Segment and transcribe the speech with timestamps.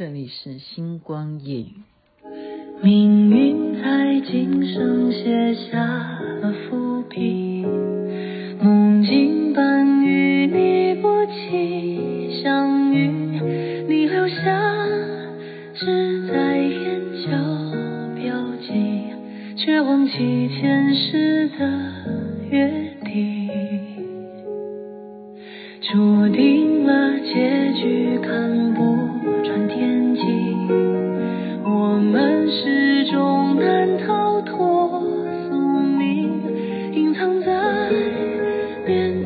[0.00, 1.74] 这里是星光夜语。
[2.82, 5.78] 命运在今生写下
[6.40, 7.66] 了伏笔，
[8.62, 13.10] 梦境般与你不期相遇，
[13.88, 14.86] 你留下
[15.74, 17.36] 只在眼角
[18.16, 18.72] 标记，
[19.62, 21.66] 却忘记前世的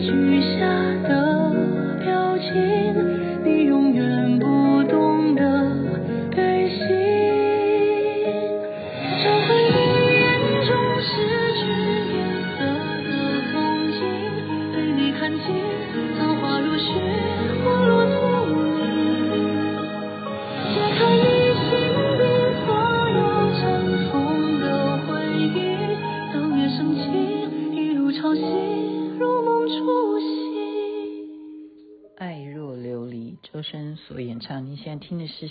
[0.04, 0.83] 许下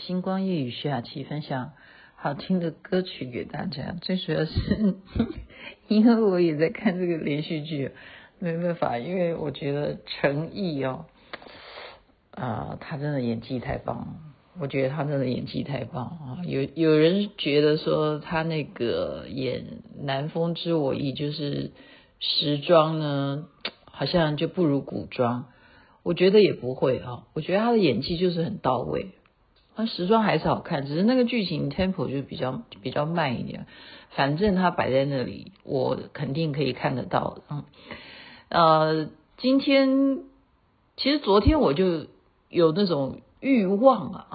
[0.06, 1.72] 星光夜雨，徐雅琪分享
[2.18, 3.96] 好听的歌曲给大家。
[4.02, 4.96] 最主要是，
[5.88, 7.92] 因为我也在看这个连续剧，
[8.38, 11.06] 没办法，因为我觉得陈毅哦，
[12.32, 14.08] 啊、他真的演技太棒了。
[14.60, 16.44] 我觉得他真的演技太棒啊！
[16.46, 21.72] 有有人觉得说他那个演南风知我意，就是
[22.20, 23.48] 时装呢，
[23.86, 25.46] 好像就不如古装。
[26.04, 29.12] 我觉得也不会啊，我觉得他的演技就是很到位。
[29.76, 33.66] 那时装还是好看，只是那个剧情 tempo 就比较比较慢一点。
[34.12, 37.40] 反正它摆在那里，我肯定可以看得到。
[37.50, 37.64] 嗯，
[38.50, 40.20] 呃，今天
[40.98, 42.08] 其实昨天我就
[42.50, 43.22] 有那种。
[43.46, 44.28] 欲望啊，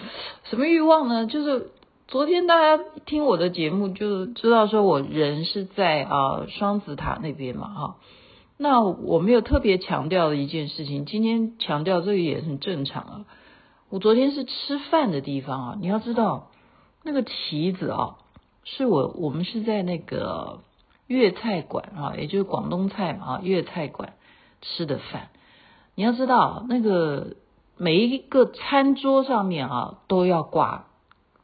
[0.48, 1.26] 什么欲望呢？
[1.26, 1.68] 就是
[2.08, 7.96] 昨天大家听我的节目就知道说我人是在啊双子塔那边嘛哈。
[8.56, 13.24] 那我没有特别强调的一件事情，今天强调这个也很正常啊。
[13.94, 16.50] 我昨天是吃饭的地方啊，你要知道
[17.04, 18.16] 那个旗子啊，
[18.64, 20.64] 是我我们是在那个
[21.06, 24.14] 粤菜馆啊，也就是广东菜嘛啊，粤菜馆
[24.60, 25.28] 吃的饭。
[25.94, 27.36] 你要知道那个。
[27.76, 30.86] 每一个餐桌上面啊，都要挂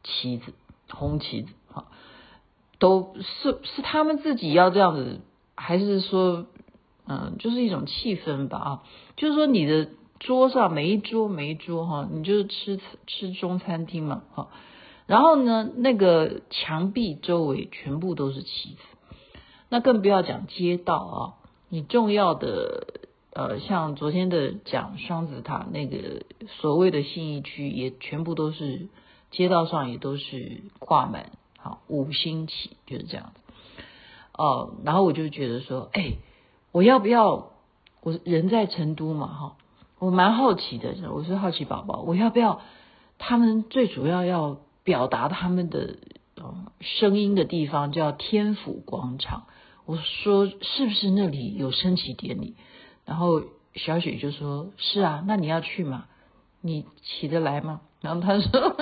[0.01, 0.53] 旗子，
[0.89, 1.87] 红旗子啊，
[2.79, 5.19] 都是是他们自己要这样子，
[5.55, 6.45] 还是说，
[7.05, 8.83] 嗯，就是一种气氛吧啊，
[9.17, 9.89] 就是说你的
[10.21, 14.47] 桌上每一桌每一桌哈，你就是吃吃中餐厅嘛哈，
[15.07, 19.37] 然后呢，那个墙壁周围全部都是旗子，
[19.67, 21.19] 那更不要讲街道啊，
[21.67, 22.87] 你重要的。
[23.33, 26.23] 呃，像昨天的讲双子塔那个
[26.59, 28.89] 所谓的信义区，也全部都是
[29.31, 33.53] 街道上也都是挂满好五星旗，就是这样子。
[34.33, 36.15] 哦、然后我就觉得说，哎，
[36.73, 37.51] 我要不要？
[38.01, 39.55] 我人在成都嘛，哈，
[40.01, 42.59] 我蛮好奇的，我是好奇宝宝，我要不要？
[43.19, 45.97] 他们最主要要表达他们的
[46.37, 49.43] 呃声音的地方叫天府广场，
[49.85, 52.55] 我说是不是那里有升旗典礼？
[53.05, 53.43] 然后
[53.75, 56.05] 小雪就说：“是啊，那你要去吗？
[56.61, 58.75] 你起得来吗？”然后他说：“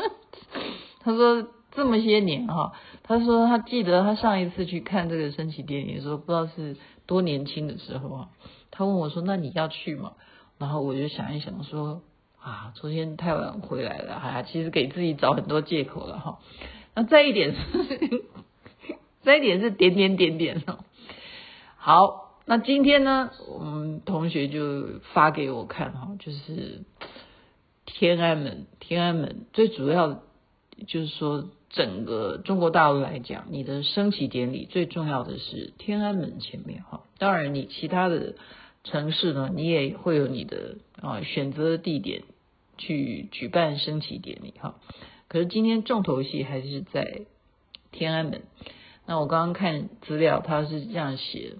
[1.04, 2.72] 他说这么些年哈，
[3.04, 8.30] 他说他记得他上一次去看这个升旗典礼的时候，不知道是多年轻的时候啊。
[8.72, 10.14] 他问我说：‘那你要去吗？’
[10.60, 12.04] 然后我就想一想说
[12.40, 16.38] ：‘啊，昨天太晚回来了，哈、啊，其实给自己找很多借口了哈。
[16.94, 18.24] 那再一点是，
[19.24, 20.80] 再一点是点点点点哦。
[21.76, 26.82] 好。”那今天呢，我们同学就发给我看哈，就是
[27.86, 30.24] 天安门，天安门最主要
[30.88, 37.02] 就是说，整个中国大陆来讲，你的升旗典礼最重要的是天安门前面哈。
[37.20, 38.34] 当然，你其他的
[38.84, 42.24] 城市呢，你也会有你的啊选择地点
[42.78, 44.76] 去举办升旗典礼哈。
[45.28, 47.22] 可是今天重头戏还是在
[47.92, 48.42] 天安门。
[49.06, 51.56] 那我刚刚看资料，他是这样写。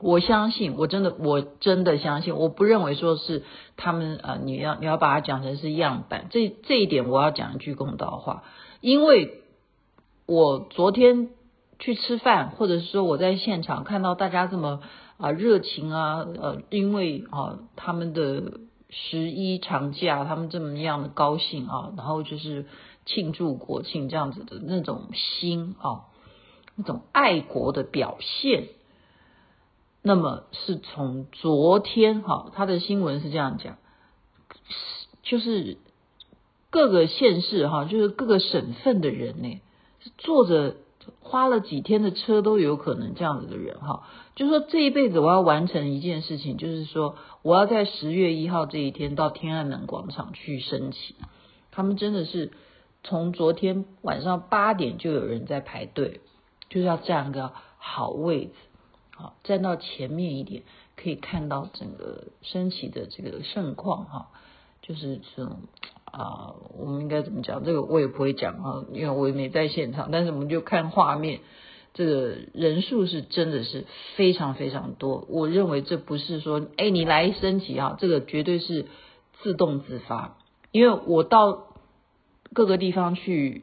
[0.00, 3.42] 我相信，我真的，我真的相信，我不认为说是
[3.76, 8.44] 他们啊、你要你要把它讲成是样板，这这一点我要讲一句公道话，
[8.80, 9.42] 因为
[10.24, 11.28] 我昨天
[11.80, 14.82] 去吃饭，或者是说我在现场看到大家这么
[15.16, 18.60] 啊热情啊，呃，因为啊他们的
[18.90, 22.66] 十一长假，他们这么样的高兴啊，然后就是
[23.06, 26.02] 庆祝国庆这样子的那种心啊，
[26.76, 28.68] 那种爱国的表现。
[30.02, 33.76] 那么是从昨天哈，他的新闻是这样讲，
[35.22, 35.76] 就是
[36.70, 39.60] 各个县市哈，就是各个省份的人呢，
[40.16, 40.76] 坐着
[41.20, 44.02] 花了几天的车都有可能这样子的人哈，
[44.34, 51.14] 就说这一辈子我要完成一件事情，就是说我要在十月一号这一天到天安门广场去升旗。
[51.70, 52.52] 他们真的是
[53.02, 56.20] 从昨天晚上八点就有人在排队，
[56.68, 58.52] 就是要占个好位置，
[59.14, 60.64] 好站到前面一点，
[60.96, 64.30] 可以看到整个升旗的这个盛况哈，
[64.90, 65.58] 就是这种。
[66.12, 67.62] 啊，我们应该怎么讲？
[67.62, 70.08] 这个我也不会讲啊，因为我也没在现场。
[70.10, 71.38] 但是我们就看画面，
[71.94, 75.24] 这个人数是真的是非常非常多。
[75.28, 78.86] 我认为这不是说，哎，你来升级啊，这个绝对是
[79.40, 80.36] 自动自发。
[80.72, 81.68] 因为我到
[82.52, 83.62] 各个地方去，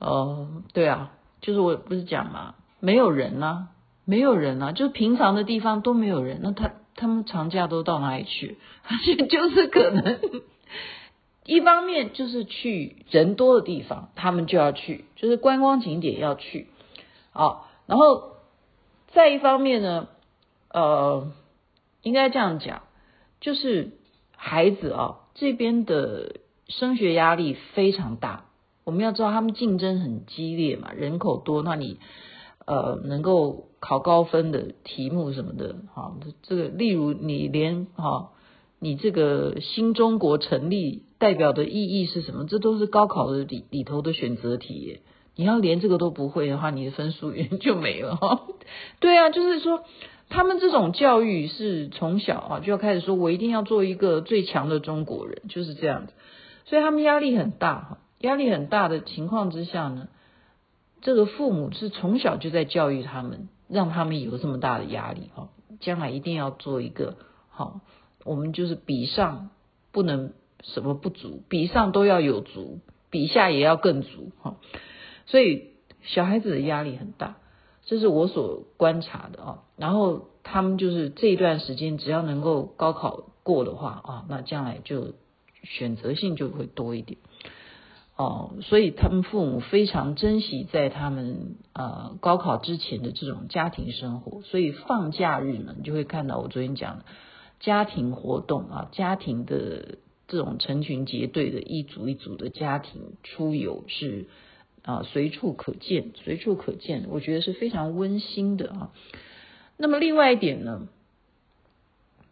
[0.00, 3.68] 呃，对啊，就是我不是讲嘛，没有人啊，
[4.04, 6.40] 没有人啊，就是平常的地方都没有人。
[6.42, 8.58] 那他他们长假都到哪里去？
[8.82, 10.20] 而 且就是可能。
[11.44, 16.66] 一方面就是去人多的地方，他们就要去，就是观光景点要去，
[17.32, 18.32] 啊，然后
[19.14, 20.08] 再一方面呢，
[20.70, 21.32] 呃，
[22.02, 22.82] 应该这样讲，
[23.40, 23.92] 就是
[24.36, 28.44] 孩子啊这边的升学压力非常大，
[28.84, 31.98] 我们要知道他们竞争很激烈嘛，人口多，那你
[32.68, 36.12] 呃能够考高分的题目什么的，哈，
[36.42, 38.30] 这个例如你连哈。
[38.80, 42.46] 你这个新中国成立代表的意义是什么？
[42.46, 45.00] 这都是高考的里里头的选择题。
[45.34, 48.42] 你要连这个都不会的话，你的分数也 就没了哈。
[49.00, 49.82] 对啊，就是说
[50.28, 56.12] 他们这种教育是从小啊就要开始说，我一定要做一个最强的中国人，就是这样子。
[56.64, 60.06] 所以他们压力很大哈，压力很大的情况之下呢，
[61.00, 65.48] 这个父母是从小就在教育他们，让他们有这么大的压力哈，
[65.80, 67.16] 将来一定要做一个
[67.48, 67.80] 好。
[68.24, 69.50] 我们就是比上
[69.92, 72.80] 不能什么不足，比上都要有足，
[73.10, 74.56] 比下也要更足哈。
[75.26, 75.70] 所以
[76.02, 77.36] 小孩子的压力很大，
[77.84, 79.62] 这是我所观察的啊。
[79.76, 85.14] 然后他们就是这一段时间，只要能够高考过的话啊，那将来就
[85.62, 87.18] 选择性就会多一点
[88.18, 88.56] 哦。
[88.60, 97.04] 所以他们父母非常珍惜在他们呃高考之前的这种家庭生活，所以放假日呢，你就会看到我昨天讲的。
[97.60, 99.98] 家庭活动啊，家庭的
[100.28, 104.28] 这种成群结队的一组一组的家庭出游是
[104.84, 108.92] 啊随处可见，随处可见，我觉得是非常温馨的啊。
[109.76, 110.86] 那么另外一点呢，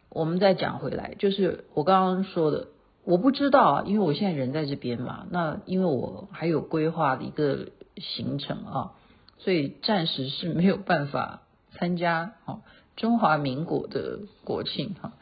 [0.07, 2.69] 我们再讲回来，就是我刚刚说的，
[3.07, 8.91] 我不知道啊，因为我现在人在这边嘛，那因为我还有规划的一个行程啊，
[9.37, 12.59] 所以暂时是没有办法参加啊。
[12.97, 15.13] 中华民国的国庆哈，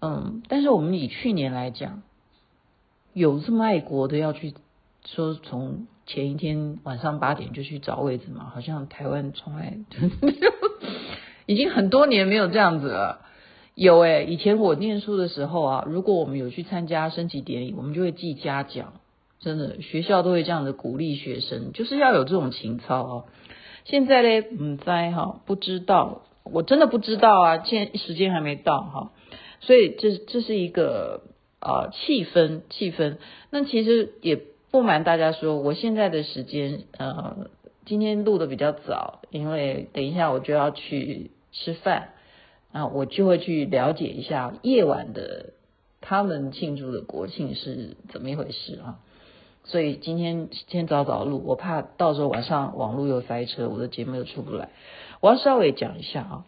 [0.00, 2.02] 嗯，但是我们以去年来讲，
[3.12, 4.54] 有这么爱国的要去
[5.04, 8.50] 说从前一天晚上八点就去找位置嘛？
[8.54, 9.76] 好像台湾从来
[11.44, 13.26] 已经很多年没有这样子了。
[13.74, 18.94] 有哎、欸，以前我念书的时候啊，如果我们有去参加升旗典礼，我们就会记嘉奖，
[19.40, 23.24] 真的学校都会这样子鼓励学生，就是要有这种情操啊。
[23.84, 26.22] 现在呢，嗯，在哈不知道。
[26.44, 29.12] 我真的不知道啊，现在时间还没到哈，
[29.60, 31.22] 所以这这是一个
[31.60, 33.18] 呃气氛气氛。
[33.50, 34.40] 那其实也
[34.72, 37.46] 不瞒大家说，我现在的时间呃
[37.86, 42.08] 今天录的比较早，因为等一下我就要去吃饭，
[42.72, 45.52] 啊，我就会去了解一下夜晚的
[46.00, 48.98] 他们庆祝的国庆是怎么一回事啊。
[49.64, 54.70] 所以今天先早早录，我怕到时候晚上网络又塞车，我的节目又出不来。
[55.20, 56.44] 我要稍微讲一下啊，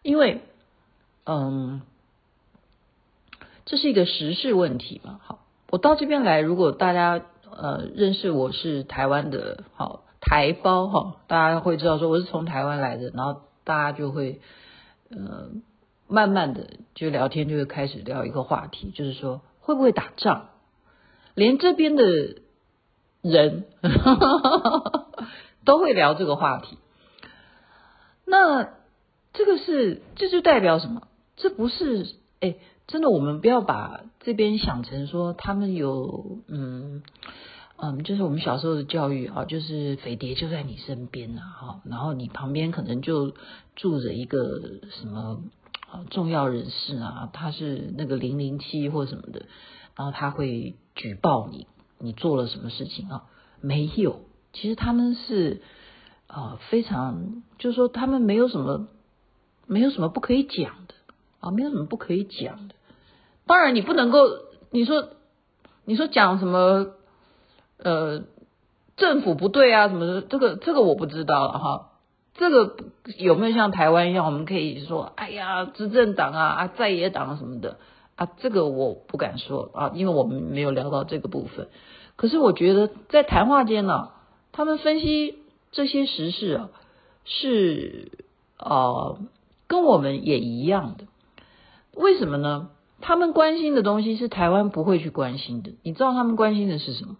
[0.00, 0.40] 因为
[1.26, 1.82] 嗯，
[3.66, 5.20] 这是一个时事问题嘛。
[5.22, 7.22] 好，我到这边来，如果大家
[7.54, 14.40] 呃认识我是台湾的，好台胞哈，大家会知道说我是从台湾来的，然后大家就会
[15.10, 15.50] 呃
[16.08, 20.46] 慢慢的就聊天，就会开始聊一个话题，就是说会不会打仗？
[21.34, 22.04] 连这边的
[23.22, 23.64] 人
[25.64, 26.78] 都会聊这个话题。
[28.24, 28.70] 那
[29.32, 31.08] 这个是，这就代表什么？
[31.36, 37.02] 这不是哎，真的，我们不要把这边想成说他们有嗯
[37.82, 43.32] 嗯，就是我们小时候的教育啊，就是飞碟就在你身边呐，哈，然后你旁边可能就
[43.76, 44.60] 住着一个
[44.90, 45.42] 什么
[45.90, 49.46] 啊重要人士啊，他是那个零零七或什么的，
[49.96, 51.66] 然后他会举报你，
[51.98, 53.24] 你做了什么事情啊？
[53.60, 54.20] 没有，
[54.52, 55.62] 其实他们是。
[56.32, 58.86] 啊，非常就是说，他们没有什么，
[59.66, 60.94] 没有什么不可以讲的
[61.40, 62.76] 啊，没有什么不可以讲的。
[63.46, 64.28] 当然，你不能够，
[64.70, 65.08] 你说
[65.84, 66.92] 你说讲什么
[67.82, 68.22] 呃
[68.96, 71.86] 政府不对啊什么的，这个这个我不知道了哈。
[72.34, 72.76] 这个
[73.18, 77.76] 有没有像台湾一样，我们可以说，哎呀，执政党啊啊，在野党什么的
[78.16, 81.68] 啊，这个我不敢说啊，因为我们没有聊到这个部分。
[82.16, 84.10] 可是我觉得在谈话间呢、
[84.52, 85.38] 他们分析
[85.72, 86.68] 这些时事啊，
[87.24, 88.12] 是
[88.56, 89.16] 啊、
[89.66, 91.04] 跟我们也一样的。
[91.94, 92.70] 为什么呢？
[93.00, 95.72] 他们关心的东西是台湾不会去关心的。
[95.82, 97.16] 你知道他们关心的是什么？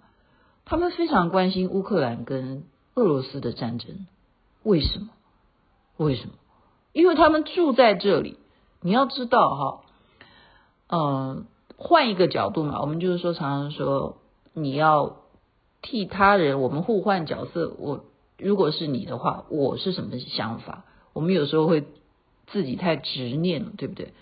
[0.71, 2.63] 他们非常关心乌克兰跟
[2.95, 4.07] 俄罗斯的战争。
[4.63, 5.09] 为什么？
[5.97, 6.35] 为什么？
[6.93, 8.39] 因为他们住在这里。
[8.81, 9.81] 你要知道哈，
[10.87, 11.47] 嗯，
[11.77, 14.19] 换一个角度嘛，我们就是说，常常说
[14.55, 15.17] 你要
[15.83, 17.75] 替他人，我们互换角色。
[17.77, 18.05] 我
[18.39, 20.85] 如果是你的话，我是什么想法？
[21.13, 21.85] 我们有时候会
[22.47, 24.15] 自己太执念了，对不对？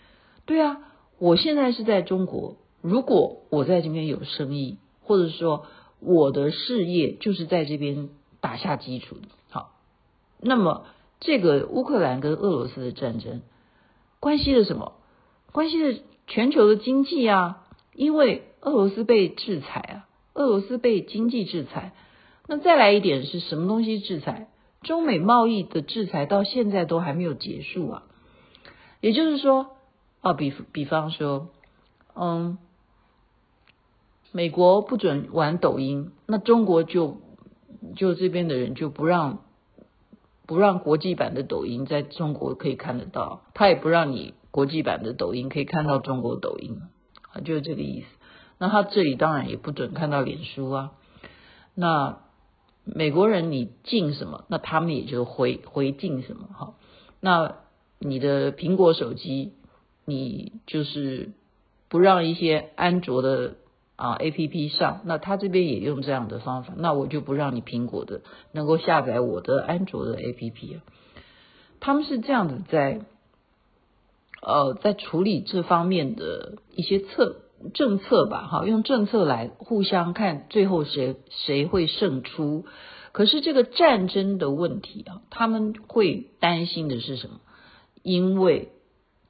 [0.46, 0.78] 对啊，
[1.18, 2.56] 我现在是在中国。
[2.80, 5.66] 如果我在这边有生意，或者说
[6.00, 8.08] 我的事业就是在这边
[8.40, 9.22] 打下基础的。
[10.40, 10.86] 那么，
[11.18, 13.42] 这个乌克兰跟俄罗斯的战争，
[14.20, 14.92] 关系了什么？
[15.50, 17.66] 关系了全球的经济啊！
[17.92, 21.92] 因为俄罗斯被制裁啊，俄罗斯被经济制裁。
[22.46, 24.48] 那再来一点是什么东西制裁？
[24.82, 28.02] 中美贸易的制裁到现在都还没有结束啊！
[29.00, 29.70] 也就是说，
[30.20, 31.48] 啊，比比方说，
[32.14, 32.58] 嗯，
[34.32, 37.18] 美国不准玩抖音，那中国就
[37.96, 39.40] 就这边的人就不让。
[40.46, 46.80] 不让国际版的抖音在中国可以看得到，他也不让你国际版的抖音可以看到中国抖音，
[47.32, 48.06] 啊，就是这个意思。
[48.56, 50.92] 那他这里当然也不准看到脸书啊。
[51.74, 52.20] 那
[52.84, 56.74] 美国人你禁什么，那他们也就回回禁什么哈。
[57.20, 57.56] 那
[57.98, 59.52] 你的苹果手机，
[60.06, 61.32] 你就是
[61.90, 63.56] 不让一些安卓的。
[63.98, 68.20] 啊，A P P 上，那他这边也用这样的方法，那我就不让你苹果的
[68.52, 70.82] 能够下载我的安卓的 A P P 啊。
[71.80, 73.00] 他们是这样子在，
[74.40, 77.38] 呃，在处理这方面的一些策
[77.74, 82.66] 政策吧，哈，用政策来互相看最后谁谁会胜出。
[83.10, 87.40] 可是这个战争的问题啊，他们会担心的是什么？
[88.04, 88.70] 因为。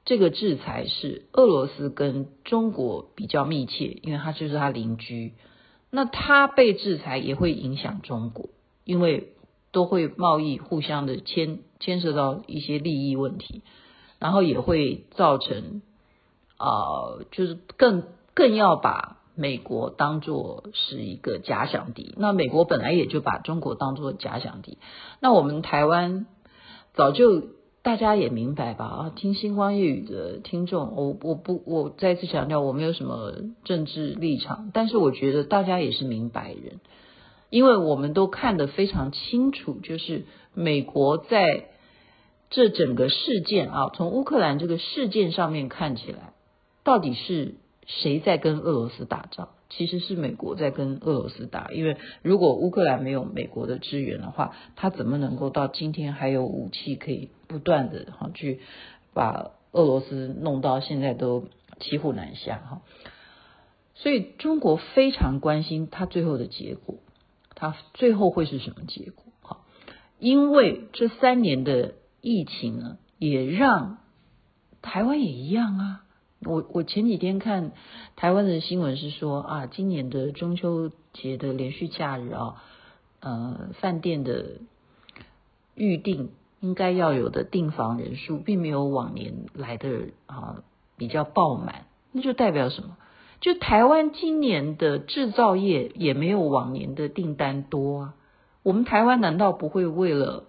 [0.09, 5.35] 这个制裁是俄罗斯跟中国比较密切，因为他就是他邻居。
[5.91, 8.49] 那他被制裁也会影响中国，
[8.85, 9.33] 因为
[9.71, 13.61] 都会贸易互相的牵牵涉到一些利益问题，
[14.17, 15.83] 然后也会造成
[16.57, 18.01] 啊、呃，就是更
[18.33, 22.15] 更要把美国当做是一个假想敌。
[22.17, 24.79] 那美国本来也就把中国当做假想敌。
[25.19, 26.25] 那我们台湾
[26.95, 27.58] 早就。
[27.81, 28.85] 大家也明白吧？
[28.85, 33.33] 啊，听星光夜雨的听众，我我不我再次强调，我没有什么
[33.63, 36.81] 政治立场，但是我觉得大家也是明白人，
[37.49, 41.69] 因为我们都看得非常清楚，就是美国在
[42.49, 46.33] 这整个事件啊，从乌克兰这个事件上面看起来，
[46.83, 47.55] 到底是
[47.89, 49.49] 谁在跟俄罗斯打仗？
[49.69, 58.61] 其实是美国在跟俄罗斯打，因为如果乌克兰没有美国的支援的话，他怎么能够到今天还有武器可以不断的哈去
[59.13, 61.47] 把俄罗斯弄到现在都
[61.79, 62.81] 骑虎难下哈？
[63.95, 66.95] 所以中国非常关心他最后的结果，
[67.55, 69.25] 他最后会是什么结果？
[69.41, 69.61] 哈，
[70.19, 73.97] 因为这三年的疫情呢，也让
[74.81, 76.05] 台湾也一样啊。
[76.45, 77.73] 我我前几天看
[78.15, 82.55] 台湾的新闻是说啊，今年的中秋节的连续假日啊，
[83.19, 84.61] 呃，饭店的
[85.75, 86.31] 预订
[86.61, 90.63] 应该要有的订房人数，并没有往年来的啊
[90.97, 92.95] 比较爆满，那就代表什么？
[93.41, 98.13] 就台湾今年的制造业也没有往年的订单多啊。
[98.63, 100.43] 我们台湾难道不会为了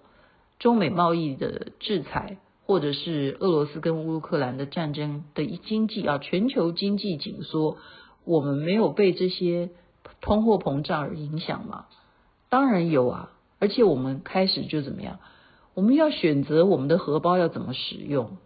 [0.59, 2.39] 中美贸易的制裁？
[2.71, 7.79] 或者是俄罗斯跟乌克兰的战争的一经济啊，全球经济紧缩，
[8.25, 9.71] 我们没有被这些
[10.21, 11.87] 通货膨胀而影响吗？
[12.49, 15.19] 当然有啊，而且我们开始就怎么样？
[15.75, 18.37] 我们要选择我们的荷包要怎么使用，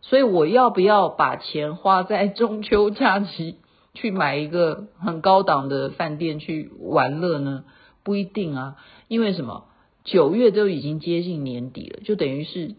[0.00, 3.56] 所以我要不要把钱花在中秋假期
[3.94, 7.64] 去买一个很高档的饭店去玩乐呢？
[8.04, 8.76] 不一定啊，
[9.08, 9.64] 因为什么？
[10.04, 12.76] 九月都已经接近年底了，就等于是。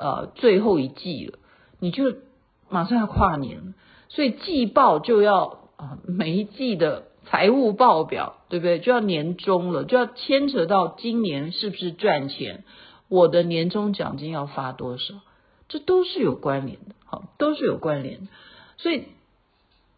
[0.00, 1.38] 呃，最后一季了，
[1.78, 2.14] 你就
[2.68, 3.74] 马上要跨年了，
[4.08, 8.78] 所以季报就要啊，每一季的财务报表，对不对？
[8.78, 12.64] 就要年终了，就要牵扯到今年是不是赚钱，
[13.08, 15.14] 我的年终奖金要发多少，
[15.68, 18.28] 这都是有关联的，好，都是有关联。
[18.78, 19.04] 所以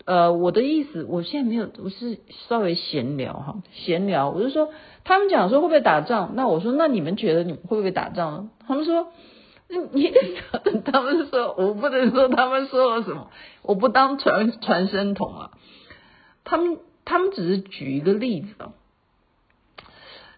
[0.04, 2.18] 呃，我的意思，我现在没有，我是
[2.48, 4.30] 稍微闲聊哈，闲聊。
[4.30, 4.68] 我就说，
[5.04, 6.32] 他们讲说会不会打仗？
[6.34, 8.50] 那我说，那你们觉得你们会不会打仗呢？
[8.66, 9.06] 他们说，
[9.92, 10.12] 你
[10.84, 13.30] 他们说，我不能说他们说了什么，
[13.62, 15.50] 我不当传传声筒啊。
[16.44, 18.72] 他们他们只是举一个例子啊，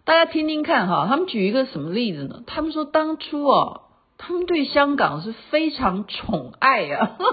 [0.04, 2.42] 大家听听看哈，他们举一个什么例子呢？
[2.46, 3.82] 他们说当初哦，
[4.18, 7.16] 他们对香港是非常宠爱呀。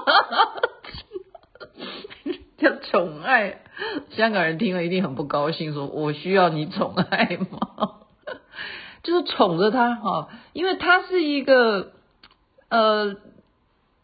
[2.57, 3.61] 叫宠爱，
[4.11, 8.00] 香港人听了一定很不高兴，说我需要你宠爱吗？
[9.03, 11.91] 就是宠着他哈，因为他是一个
[12.69, 13.15] 呃，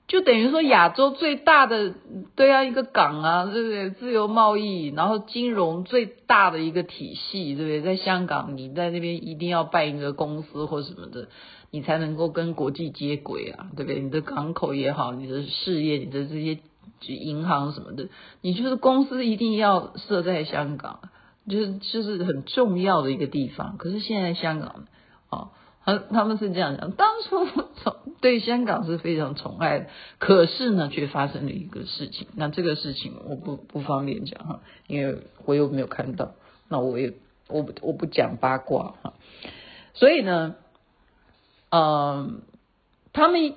[0.07, 1.93] 就等于说亚洲最大的
[2.35, 3.89] 对啊一个港啊，对不对？
[3.91, 7.81] 自由贸易，然后金融最大的一个体系，对不对？
[7.81, 11.27] 在香港，你在那边一定要办一个公司或什么的，
[11.71, 14.01] 你才能够跟国际接轨啊，对不对？
[14.01, 16.59] 你的港口也好，你的事业，你的这些。
[17.05, 18.07] 银行什么的，
[18.41, 20.99] 你就是公司一定要设在香港，
[21.49, 23.77] 就是就是很重要的一个地方。
[23.77, 24.85] 可是现在香港，
[25.29, 25.49] 哦，
[25.83, 29.87] 他他们是这样讲，当初从对香港是非常宠爱的，
[30.19, 32.27] 可是呢，却发生了一个事情。
[32.35, 36.33] 那这个事情我不不方便讲哈，因为我又没有看到，
[36.67, 37.13] 那我也
[37.47, 39.13] 我我不讲八卦哈。
[39.93, 40.55] 所以呢，
[41.69, 42.41] 嗯，
[43.13, 43.55] 他们。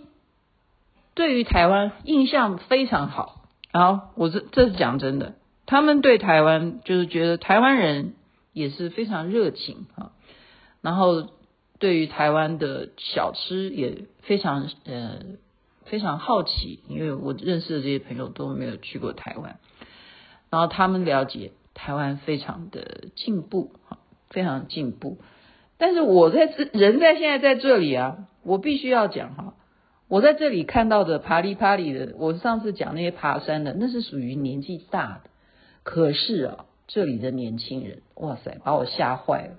[1.12, 3.42] 对于台湾印象非常好，
[3.73, 5.35] 然后我这这是讲真的，
[5.70, 8.14] 他们对台湾就是觉得台湾人
[8.52, 10.10] 也是非常热情啊，
[10.80, 11.28] 然后
[11.78, 15.20] 对于台湾的小吃也非常呃
[15.84, 19.60] 非常好奇，因为我认识的这些朋友都没有去过台湾，
[20.50, 23.98] 然后他们了解台湾非常的进步啊，
[24.28, 25.18] 非常进步，
[25.78, 29.54] 但是我在这人在现在在这里啊，我必须要讲哈。
[30.08, 35.29] 我在这里看到的爬里爬里的，我上次讲那些爬山的，那是属于年纪大的。
[35.82, 39.54] 可是啊，这里的年轻人，哇塞，把我吓坏了，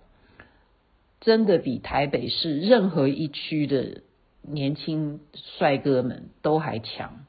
[1.19, 4.01] 真的比台北市任何一区的
[4.41, 7.25] 年轻帅哥们都还强。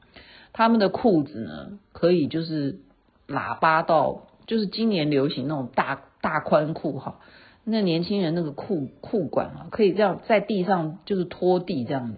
[0.51, 2.79] 他们的裤子呢，可以就是
[3.27, 7.19] 喇叭到，就是今年流行那种大大宽裤哈。
[7.63, 12.17] 那年轻人那个裤裤管啊，可以这样在地上就是拖地这样子。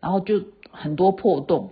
[0.00, 1.70] 然后就很多破洞，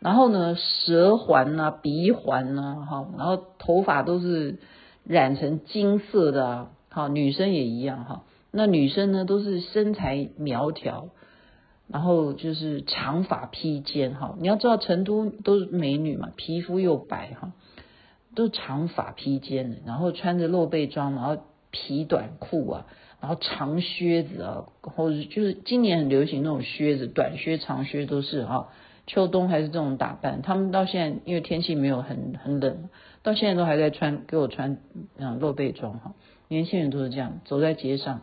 [0.00, 4.58] 然后呢，舌环呐、啊、鼻环呐、啊，哈，然后头发都是
[5.04, 8.24] 染成金色的啊，好，女生也一样哈。
[8.50, 11.10] 那女生呢，都是身材苗条，
[11.86, 14.36] 然后就是长发披肩哈。
[14.40, 17.52] 你要知道，成都都是美女嘛，皮肤又白哈，
[18.34, 21.36] 都长发披肩的，然后穿着露背装，然后
[21.70, 22.86] 皮短裤啊。
[23.20, 28.68] 然后长靴子啊，或者就是今年很流行那种靴子，短靴、长靴都是啊。
[29.10, 32.88] 秋冬还是这种打扮，他们到现在因为天气没有很很冷，
[33.24, 34.78] 到现在都还在穿，给我穿
[35.18, 36.12] 嗯露背装哈。
[36.46, 38.20] 年轻人都是这样走在街上，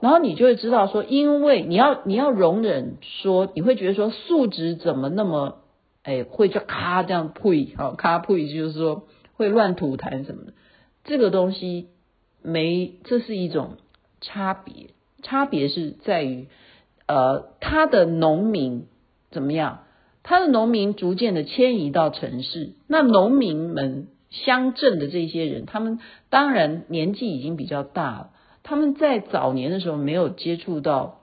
[0.00, 5.58] 然后你就会知道说，因为你要你要容忍说，你会觉得说素质怎么那么
[6.02, 10.54] 哎会叫咔这样呸好咔呸，就是说会乱吐痰什么的，
[11.04, 11.88] 这个东西
[12.42, 13.76] 没，这是一种。
[14.26, 16.48] 差别，差别是在于，
[17.06, 18.86] 呃，他的农民
[19.34, 19.80] 怎么样？
[20.22, 25.98] 他的农民逐渐的迁移到城市，那农民们乡镇的这些人，他们
[26.30, 28.30] 当然年纪已经比较大了，
[28.62, 31.20] 他们在早年的时候没有接触到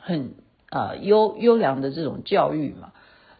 [0.00, 0.36] 很
[0.70, 2.92] 啊优优良的这种教育嘛，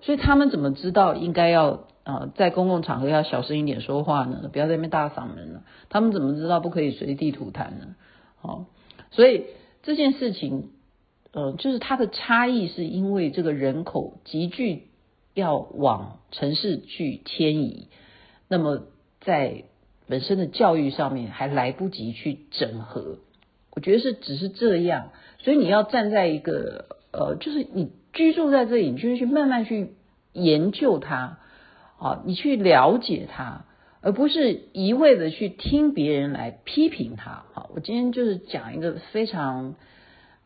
[0.02, 4.50] 所以他们怎么知道应该要啊、在公共场合要小声一点说话呢？
[4.52, 5.62] 不要在那边大嗓门了。
[5.88, 7.96] 他们怎么知道不可以随地吐痰呢？
[8.42, 8.66] 好。
[9.10, 9.46] 所以
[9.82, 10.68] 这件事情，
[11.34, 14.84] 呃，就是它的差异，是因为这个人口急剧
[15.34, 17.88] 要往城市去迁移，
[18.48, 18.84] 那么
[19.20, 19.64] 在
[20.06, 23.18] 本身的教育上面还来不及去整合。
[23.72, 29.94] 我觉得是只是这样，所以你要站在一个呃，就是你居住在这里，你就是去慢慢去
[30.32, 31.38] 研究它
[31.98, 33.64] 啊，你去了解它。
[34.06, 37.46] 而不是一味的去听别人来批评他。
[37.54, 39.76] 好，我今天就是讲一个非常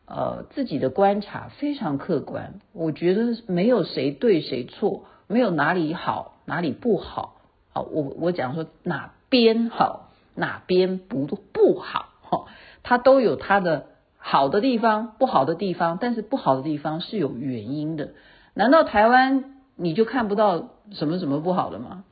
[0.09, 2.55] 呃自己的观察，非常客观。
[2.73, 7.35] 我觉得没有谁对谁错，没有哪里好哪里不好。
[7.71, 12.45] 好，我我讲说哪边好哪边不不好，哈，
[12.83, 13.85] 它都有它的
[14.17, 15.97] 好的地方，不好的地方。
[16.01, 18.09] 但是不好的地方是有原因的。
[18.55, 22.03] 难道台湾你就看不到什么什么不好的吗？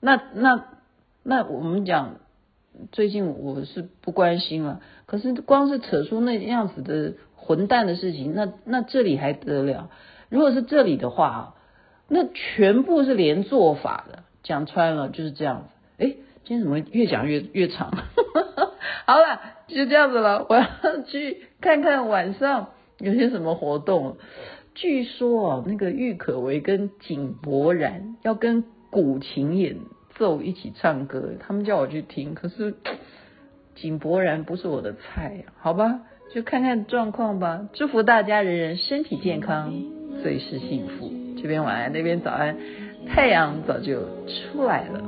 [0.00, 0.64] 那那。
[1.26, 2.16] 那我们讲，
[2.92, 4.82] 最近我是不关心了。
[5.06, 7.14] 可是光是扯出那样子的
[7.46, 9.90] 混蛋的事情，那那这里还得了？
[10.30, 11.54] 如果是这里的话，
[12.08, 16.04] 那全部是连坐法的，讲穿了就是这样子。
[16.04, 17.92] 哎，今天怎么越讲越越长？
[19.06, 20.46] 好了，就这样子了。
[20.48, 20.66] 我要
[21.06, 24.16] 去看看晚上有些什么活动。
[24.74, 29.76] 据说啊，那个郁可唯跟井柏然要跟古琴演
[30.16, 32.74] 奏一起唱歌，他们叫我去听，可是
[33.76, 36.00] 井柏然不是我的菜，好吧，
[36.34, 37.68] 就看看状况吧。
[37.74, 39.72] 祝福大家人人身体健康，
[40.20, 41.08] 最是幸福。
[41.40, 42.56] 这边晚安，那边早安，
[43.06, 45.00] 太阳早就出来了。